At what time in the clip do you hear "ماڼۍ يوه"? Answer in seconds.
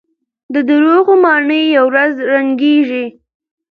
1.23-1.87